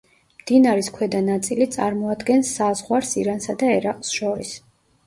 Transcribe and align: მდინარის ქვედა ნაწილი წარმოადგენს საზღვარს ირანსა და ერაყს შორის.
მდინარის 0.43 0.89
ქვედა 0.95 1.21
ნაწილი 1.27 1.67
წარმოადგენს 1.77 2.55
საზღვარს 2.61 3.17
ირანსა 3.25 3.61
და 3.63 3.73
ერაყს 3.79 4.19
შორის. 4.21 4.59